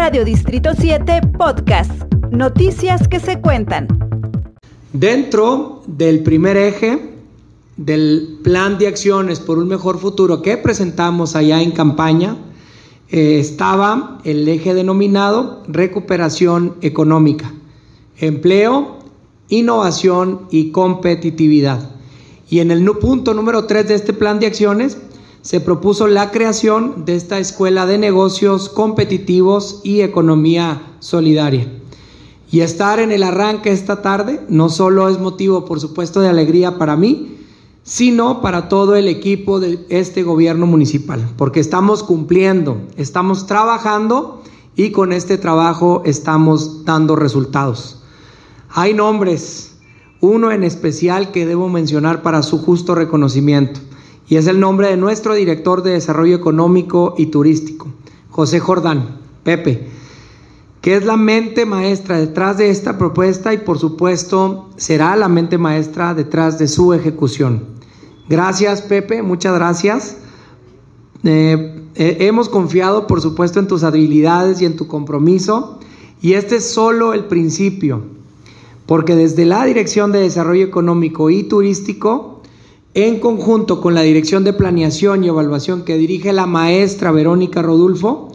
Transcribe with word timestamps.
Radio 0.00 0.24
Distrito 0.24 0.70
7 0.74 1.20
Podcast. 1.36 1.90
Noticias 2.30 3.06
que 3.06 3.20
se 3.20 3.38
cuentan. 3.38 3.86
Dentro 4.94 5.82
del 5.86 6.22
primer 6.22 6.56
eje 6.56 7.16
del 7.76 8.38
plan 8.42 8.78
de 8.78 8.86
acciones 8.86 9.40
por 9.40 9.58
un 9.58 9.68
mejor 9.68 9.98
futuro 9.98 10.40
que 10.40 10.56
presentamos 10.56 11.36
allá 11.36 11.60
en 11.60 11.72
campaña, 11.72 12.38
eh, 13.10 13.40
estaba 13.40 14.22
el 14.24 14.48
eje 14.48 14.72
denominado 14.72 15.64
recuperación 15.68 16.76
económica, 16.80 17.52
empleo, 18.16 19.00
innovación 19.50 20.46
y 20.50 20.70
competitividad. 20.70 21.90
Y 22.48 22.60
en 22.60 22.70
el 22.70 22.90
punto 22.92 23.34
número 23.34 23.66
3 23.66 23.86
de 23.86 23.96
este 23.96 24.14
plan 24.14 24.40
de 24.40 24.46
acciones 24.46 24.96
se 25.42 25.60
propuso 25.60 26.06
la 26.06 26.30
creación 26.30 27.04
de 27.06 27.16
esta 27.16 27.38
escuela 27.38 27.86
de 27.86 27.98
negocios 27.98 28.68
competitivos 28.68 29.80
y 29.82 30.02
economía 30.02 30.82
solidaria. 31.00 31.66
Y 32.52 32.60
estar 32.60 32.98
en 32.98 33.12
el 33.12 33.22
arranque 33.22 33.70
esta 33.70 34.02
tarde 34.02 34.40
no 34.48 34.68
solo 34.68 35.08
es 35.08 35.18
motivo, 35.18 35.64
por 35.64 35.80
supuesto, 35.80 36.20
de 36.20 36.28
alegría 36.28 36.78
para 36.78 36.96
mí, 36.96 37.38
sino 37.84 38.42
para 38.42 38.68
todo 38.68 38.96
el 38.96 39.08
equipo 39.08 39.60
de 39.60 39.86
este 39.88 40.22
gobierno 40.22 40.66
municipal, 40.66 41.26
porque 41.36 41.60
estamos 41.60 42.02
cumpliendo, 42.02 42.78
estamos 42.96 43.46
trabajando 43.46 44.42
y 44.76 44.90
con 44.90 45.12
este 45.12 45.38
trabajo 45.38 46.02
estamos 46.04 46.84
dando 46.84 47.16
resultados. 47.16 48.02
Hay 48.68 48.94
nombres, 48.94 49.76
uno 50.20 50.50
en 50.50 50.64
especial 50.64 51.30
que 51.30 51.46
debo 51.46 51.68
mencionar 51.68 52.22
para 52.22 52.42
su 52.42 52.58
justo 52.58 52.94
reconocimiento 52.94 53.80
y 54.30 54.36
es 54.36 54.46
el 54.46 54.60
nombre 54.60 54.86
de 54.86 54.96
nuestro 54.96 55.34
director 55.34 55.82
de 55.82 55.90
Desarrollo 55.90 56.36
Económico 56.36 57.14
y 57.18 57.26
Turístico, 57.26 57.88
José 58.30 58.60
Jordán, 58.60 59.18
Pepe, 59.42 59.88
que 60.80 60.94
es 60.94 61.04
la 61.04 61.16
mente 61.16 61.66
maestra 61.66 62.16
detrás 62.16 62.56
de 62.56 62.70
esta 62.70 62.96
propuesta 62.96 63.52
y 63.52 63.58
por 63.58 63.80
supuesto 63.80 64.70
será 64.76 65.16
la 65.16 65.28
mente 65.28 65.58
maestra 65.58 66.14
detrás 66.14 66.60
de 66.60 66.68
su 66.68 66.94
ejecución. 66.94 67.64
Gracias 68.28 68.82
Pepe, 68.82 69.20
muchas 69.20 69.52
gracias. 69.52 70.18
Eh, 71.24 71.82
eh, 71.96 72.16
hemos 72.20 72.48
confiado 72.48 73.08
por 73.08 73.20
supuesto 73.20 73.58
en 73.58 73.66
tus 73.66 73.82
habilidades 73.82 74.62
y 74.62 74.64
en 74.64 74.76
tu 74.76 74.86
compromiso 74.86 75.80
y 76.22 76.34
este 76.34 76.56
es 76.56 76.70
solo 76.70 77.14
el 77.14 77.24
principio, 77.24 78.02
porque 78.86 79.16
desde 79.16 79.44
la 79.44 79.64
Dirección 79.64 80.12
de 80.12 80.20
Desarrollo 80.20 80.64
Económico 80.64 81.30
y 81.30 81.42
Turístico 81.42 82.29
en 82.94 83.20
conjunto 83.20 83.80
con 83.80 83.94
la 83.94 84.02
Dirección 84.02 84.42
de 84.44 84.52
Planeación 84.52 85.22
y 85.22 85.28
Evaluación 85.28 85.84
que 85.84 85.96
dirige 85.96 86.32
la 86.32 86.46
maestra 86.46 87.12
Verónica 87.12 87.62
Rodulfo, 87.62 88.32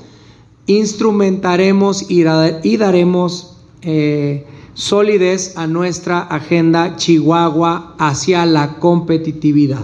instrumentaremos 0.66 2.09
y, 2.09 2.23
daremos 2.23 3.58
eh, 3.81 4.45
solidez 4.73 5.58
a 5.58 5.67
nuestra 5.67 6.22
agenda 6.22 6.95
Chihuahua 6.95 7.95
hacia 7.97 8.45
la 8.45 8.80
competitividad. 8.80 9.84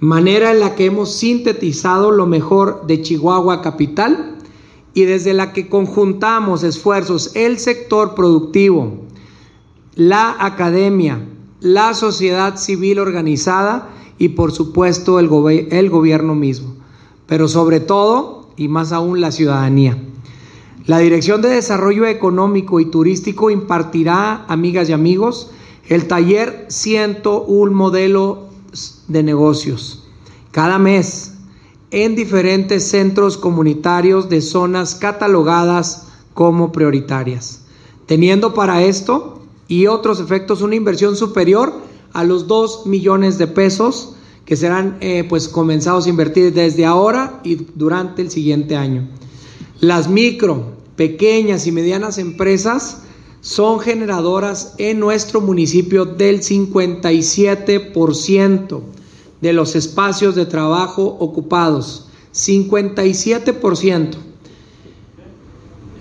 Manera 0.00 0.52
en 0.52 0.60
la 0.60 0.74
que 0.74 0.86
hemos 0.86 1.12
sintetizado 1.12 2.10
lo 2.10 2.26
mejor 2.26 2.86
de 2.86 3.02
Chihuahua 3.02 3.62
Capital 3.62 4.36
y 4.94 5.04
desde 5.04 5.34
la 5.34 5.52
que 5.52 5.68
conjuntamos 5.68 6.62
esfuerzos 6.62 7.32
el 7.34 7.58
sector 7.58 8.14
productivo, 8.14 9.06
la 9.96 10.36
academia, 10.38 11.20
la 11.60 11.94
sociedad 11.94 12.56
civil 12.56 12.98
organizada 12.98 13.90
y 14.18 14.30
por 14.30 14.52
supuesto 14.52 15.18
el, 15.18 15.28
el 15.70 15.90
gobierno 15.90 16.34
mismo, 16.34 16.74
pero 17.26 17.48
sobre 17.48 17.80
todo 17.80 18.50
y 18.56 18.68
más 18.68 18.92
aún 18.92 19.20
la 19.20 19.32
ciudadanía. 19.32 20.02
La 20.86 20.98
Dirección 20.98 21.42
de 21.42 21.50
Desarrollo 21.50 22.06
Económico 22.06 22.80
y 22.80 22.86
Turístico 22.86 23.50
impartirá, 23.50 24.46
amigas 24.48 24.88
y 24.88 24.92
amigos, 24.92 25.50
el 25.88 26.06
taller 26.06 26.66
Siento 26.68 27.42
un 27.42 27.74
modelo 27.74 28.48
de 29.08 29.22
negocios 29.22 30.08
cada 30.50 30.78
mes 30.78 31.34
en 31.90 32.16
diferentes 32.16 32.88
centros 32.88 33.38
comunitarios 33.38 34.28
de 34.28 34.42
zonas 34.42 34.94
catalogadas 34.94 36.08
como 36.34 36.72
prioritarias, 36.72 37.62
teniendo 38.06 38.54
para 38.54 38.82
esto 38.82 39.37
y 39.68 39.86
otros 39.86 40.18
efectos 40.18 40.62
una 40.62 40.74
inversión 40.74 41.14
superior 41.14 41.74
a 42.12 42.24
los 42.24 42.48
2 42.48 42.86
millones 42.86 43.38
de 43.38 43.46
pesos 43.46 44.14
que 44.44 44.56
serán 44.56 44.96
eh, 45.00 45.22
pues 45.28 45.46
comenzados 45.46 46.06
a 46.06 46.08
invertir 46.08 46.52
desde 46.54 46.86
ahora 46.86 47.38
y 47.44 47.66
durante 47.74 48.22
el 48.22 48.30
siguiente 48.30 48.76
año. 48.76 49.06
Las 49.80 50.08
micro, 50.08 50.72
pequeñas 50.96 51.66
y 51.66 51.72
medianas 51.72 52.16
empresas 52.16 53.02
son 53.42 53.78
generadoras 53.78 54.72
en 54.78 55.00
nuestro 55.00 55.42
municipio 55.42 56.06
del 56.06 56.40
57% 56.40 58.80
de 59.40 59.52
los 59.52 59.76
espacios 59.76 60.34
de 60.34 60.46
trabajo 60.46 61.04
ocupados. 61.20 62.08
57%. 62.34 64.16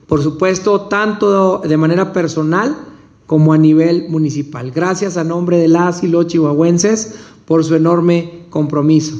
por 0.07 0.21
supuesto, 0.21 0.81
tanto 0.81 1.59
de 1.59 1.77
manera 1.77 2.13
personal 2.13 2.77
como 3.25 3.53
a 3.53 3.57
nivel 3.57 4.07
municipal. 4.09 4.71
Gracias 4.71 5.17
a 5.17 5.23
nombre 5.23 5.57
de 5.57 5.67
las 5.67 6.03
y 6.03 6.07
los 6.07 6.27
chihuahuenses 6.27 7.15
por 7.45 7.63
su 7.63 7.75
enorme 7.75 8.45
compromiso. 8.49 9.15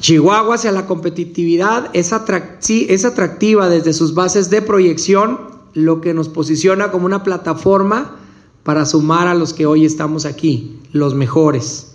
Chihuahua 0.00 0.56
hacia 0.56 0.72
la 0.72 0.86
competitividad 0.86 1.90
es, 1.92 2.12
es 2.68 3.04
atractiva 3.04 3.68
desde 3.68 3.92
sus 3.92 4.14
bases 4.14 4.50
de 4.50 4.60
proyección 4.60 5.38
lo 5.74 6.00
que 6.00 6.12
nos 6.12 6.28
posiciona 6.28 6.90
como 6.90 7.06
una 7.06 7.22
plataforma 7.22 8.16
para 8.64 8.84
sumar 8.84 9.28
a 9.28 9.34
los 9.34 9.52
que 9.52 9.66
hoy 9.66 9.84
estamos 9.84 10.24
aquí, 10.24 10.78
los 10.92 11.14
mejores. 11.14 11.92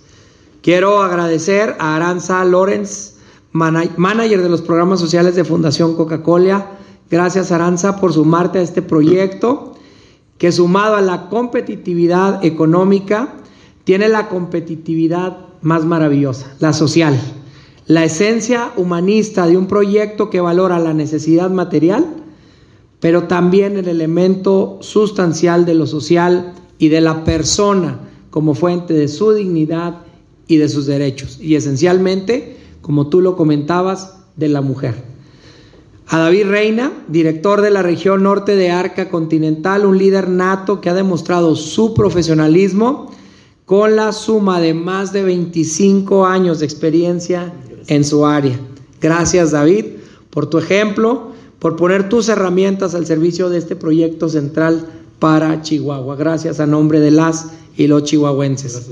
Quiero 0.62 1.02
agradecer 1.02 1.76
a 1.80 1.96
Aranza 1.96 2.44
Lorenz, 2.44 3.16
manager 3.52 4.42
de 4.42 4.50
los 4.50 4.62
programas 4.62 5.00
sociales 5.00 5.36
de 5.36 5.46
Fundación 5.46 5.96
Coca-Cola. 5.96 6.77
Gracias 7.10 7.52
Aranza 7.52 8.00
por 8.00 8.14
sumarte 8.14 8.60
a 8.60 8.62
este 8.62 8.82
proyecto 8.82 9.74
que 10.38 10.52
sumado 10.52 10.96
a 10.96 11.02
la 11.02 11.30
competitividad 11.30 12.44
económica 12.44 13.36
tiene 13.84 14.10
la 14.10 14.28
competitividad 14.28 15.38
más 15.62 15.86
maravillosa, 15.86 16.54
la 16.60 16.74
social. 16.74 17.20
La 17.86 18.04
esencia 18.04 18.72
humanista 18.76 19.48
de 19.48 19.58
un 19.58 19.68
proyecto 19.68 20.30
que 20.30 20.42
valora 20.42 20.78
la 20.78 20.94
necesidad 20.94 21.50
material, 21.50 22.06
pero 23.00 23.24
también 23.24 23.78
el 23.78 23.88
elemento 23.88 24.78
sustancial 24.82 25.66
de 25.66 25.76
lo 25.76 25.88
social 25.88 26.54
y 26.78 26.90
de 26.90 27.00
la 27.00 27.24
persona 27.24 28.00
como 28.30 28.54
fuente 28.54 28.94
de 28.94 29.08
su 29.08 29.32
dignidad 29.32 30.00
y 30.48 30.58
de 30.58 30.68
sus 30.68 30.86
derechos. 30.86 31.40
Y 31.42 31.56
esencialmente, 31.56 32.58
como 32.82 33.08
tú 33.08 33.22
lo 33.22 33.38
comentabas, 33.38 34.18
de 34.36 34.50
la 34.50 34.62
mujer. 34.62 35.17
A 36.10 36.20
David 36.20 36.48
Reina, 36.48 36.92
director 37.08 37.62
de 37.62 37.70
la 37.70 37.82
región 37.82 38.24
norte 38.24 38.56
de 38.56 38.72
Arca 38.72 39.10
Continental, 39.10 39.86
un 39.86 39.98
líder 39.98 40.30
nato 40.30 40.80
que 40.80 40.90
ha 40.90 40.94
demostrado 40.94 41.56
su 41.56 41.94
profesionalismo 41.94 43.12
con 43.66 43.96
la 43.96 44.14
suma 44.14 44.62
de 44.62 44.74
más 44.74 45.12
de 45.12 45.24
25 45.24 46.26
años 46.26 46.60
de 46.60 46.66
experiencia 46.66 47.54
en 47.88 48.06
su 48.06 48.26
área. 48.26 48.58
Gracias 49.02 49.52
David 49.52 49.86
por 50.38 50.52
tu 50.52 50.60
ejemplo, 50.60 51.32
por 51.58 51.76
poner 51.78 52.10
tus 52.10 52.30
herramientas 52.30 52.94
al 52.94 53.08
servicio 53.08 53.50
de 53.50 53.58
este 53.58 53.76
proyecto 53.76 54.30
central 54.30 54.88
para 55.18 55.64
Chihuahua. 55.64 56.16
Gracias 56.16 56.60
a 56.60 56.68
nombre 56.68 57.00
de 57.00 57.10
las 57.10 57.48
y 57.76 57.88
los 57.88 58.04
chihuahuenses. 58.04 58.88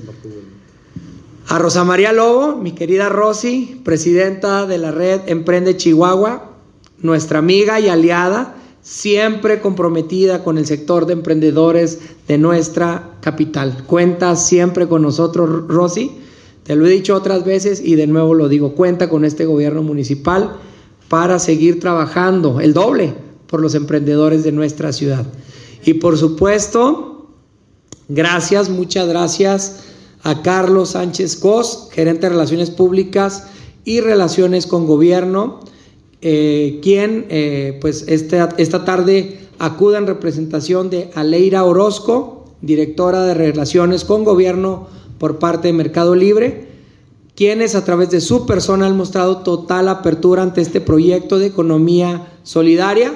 A 1.47 1.59
Rosa 1.59 1.83
María 1.83 2.13
Lobo, 2.13 2.55
mi 2.55 2.71
querida 2.71 3.09
Rosy, 3.09 3.79
presidenta 3.85 4.65
de 4.65 4.79
la 4.79 4.89
red 4.89 5.21
Emprende 5.27 5.77
Chihuahua, 5.77 6.54
nuestra 7.01 7.39
amiga 7.39 7.79
y 7.79 7.87
aliada, 7.87 8.55
siempre 8.81 9.61
comprometida 9.61 10.43
con 10.43 10.57
el 10.57 10.65
sector 10.65 11.05
de 11.05 11.13
emprendedores 11.13 11.99
de 12.27 12.37
nuestra 12.37 13.17
capital. 13.21 13.83
Cuenta 13.87 14.35
siempre 14.35 14.87
con 14.87 15.01
nosotros, 15.01 15.67
Rosy. 15.67 16.11
Te 16.63 16.75
lo 16.75 16.85
he 16.85 16.89
dicho 16.89 17.15
otras 17.15 17.45
veces 17.45 17.81
y 17.83 17.95
de 17.95 18.07
nuevo 18.07 18.33
lo 18.33 18.49
digo, 18.49 18.73
cuenta 18.73 19.09
con 19.09 19.23
este 19.23 19.45
gobierno 19.45 19.83
municipal 19.83 20.57
para 21.09 21.39
seguir 21.39 21.79
trabajando 21.79 22.59
el 22.59 22.73
doble 22.73 23.13
por 23.47 23.61
los 23.61 23.75
emprendedores 23.75 24.43
de 24.43 24.51
nuestra 24.51 24.91
ciudad. 24.91 25.25
Y 25.83 25.95
por 25.95 26.17
supuesto, 26.17 27.27
gracias, 28.09 28.69
muchas 28.69 29.07
gracias 29.07 29.83
a 30.23 30.41
Carlos 30.41 30.89
Sánchez 30.89 31.35
Cos, 31.35 31.89
gerente 31.91 32.21
de 32.21 32.29
Relaciones 32.29 32.71
Públicas 32.71 33.43
y 33.83 34.01
Relaciones 34.01 34.65
con 34.65 34.87
Gobierno, 34.87 35.59
eh, 36.27 36.79
quien 36.81 37.27
eh, 37.29 37.77
pues 37.81 38.05
esta, 38.07 38.49
esta 38.57 38.83
tarde 38.83 39.41
acude 39.59 39.99
en 39.99 40.07
representación 40.07 40.89
de 40.89 41.11
Aleira 41.13 41.63
Orozco, 41.63 42.45
directora 42.63 43.23
de 43.25 43.35
Relaciones 43.35 44.03
con 44.05 44.23
Gobierno 44.23 44.87
por 45.19 45.37
parte 45.37 45.67
de 45.67 45.73
Mercado 45.73 46.15
Libre, 46.15 46.65
quienes 47.35 47.75
a 47.75 47.85
través 47.85 48.09
de 48.09 48.21
su 48.21 48.47
persona 48.47 48.87
han 48.87 48.97
mostrado 48.97 49.43
total 49.43 49.87
apertura 49.87 50.41
ante 50.41 50.61
este 50.61 50.81
proyecto 50.81 51.37
de 51.37 51.45
economía 51.45 52.27
solidaria 52.41 53.13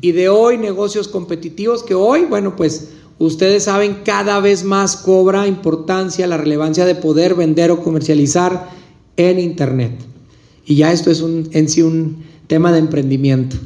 y 0.00 0.12
de 0.12 0.28
hoy 0.28 0.56
negocios 0.56 1.08
competitivos 1.08 1.82
que 1.82 1.96
hoy, 1.96 2.26
bueno, 2.26 2.54
pues 2.54 2.90
ustedes 3.18 3.64
saben, 3.64 4.02
cada 4.04 4.38
vez 4.38 4.62
más 4.62 4.96
cobra 4.96 5.48
importancia 5.48 6.28
la 6.28 6.36
relevancia 6.36 6.84
de 6.84 6.94
poder 6.94 7.34
vender 7.34 7.72
o 7.72 7.82
comercializar 7.82 8.68
en 9.16 9.40
Internet. 9.40 10.09
Y 10.70 10.76
ya 10.76 10.92
esto 10.92 11.10
es 11.10 11.20
un, 11.20 11.48
en 11.50 11.68
sí 11.68 11.82
un 11.82 12.22
tema 12.46 12.70
de 12.70 12.78
emprendimiento. 12.78 13.56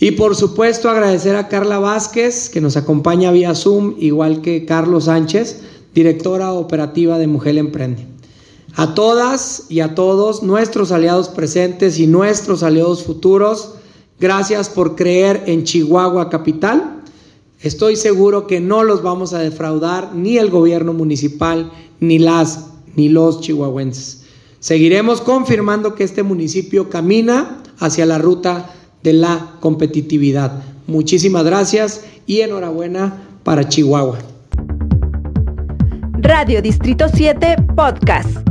Y 0.00 0.10
por 0.10 0.34
supuesto 0.34 0.90
agradecer 0.90 1.36
a 1.36 1.46
Carla 1.46 1.78
Vázquez, 1.78 2.48
que 2.50 2.60
nos 2.60 2.76
acompaña 2.76 3.30
vía 3.30 3.54
Zoom, 3.54 3.94
igual 4.00 4.42
que 4.42 4.64
Carlos 4.64 5.04
Sánchez, 5.04 5.60
directora 5.94 6.52
operativa 6.52 7.18
de 7.18 7.28
Mujer 7.28 7.56
Emprende. 7.56 8.04
A 8.74 8.94
todas 8.94 9.66
y 9.68 9.78
a 9.78 9.94
todos 9.94 10.42
nuestros 10.42 10.90
aliados 10.90 11.28
presentes 11.28 12.00
y 12.00 12.08
nuestros 12.08 12.64
aliados 12.64 13.04
futuros, 13.04 13.74
gracias 14.18 14.68
por 14.68 14.96
creer 14.96 15.44
en 15.46 15.62
Chihuahua 15.62 16.30
Capital. 16.30 17.00
Estoy 17.60 17.94
seguro 17.94 18.48
que 18.48 18.58
no 18.58 18.82
los 18.82 19.04
vamos 19.04 19.34
a 19.34 19.38
defraudar 19.38 20.16
ni 20.16 20.36
el 20.36 20.50
gobierno 20.50 20.92
municipal, 20.92 21.70
ni 22.00 22.18
las, 22.18 22.70
ni 22.96 23.08
los 23.08 23.40
chihuahuenses. 23.40 24.17
Seguiremos 24.60 25.20
confirmando 25.20 25.94
que 25.94 26.04
este 26.04 26.22
municipio 26.22 26.90
camina 26.90 27.62
hacia 27.78 28.06
la 28.06 28.18
ruta 28.18 28.70
de 29.02 29.12
la 29.12 29.54
competitividad. 29.60 30.62
Muchísimas 30.86 31.44
gracias 31.44 32.04
y 32.26 32.40
enhorabuena 32.40 33.22
para 33.44 33.68
Chihuahua. 33.68 34.18
Radio 36.20 36.60
Distrito 36.60 37.06
7 37.08 37.56
Podcast. 37.76 38.47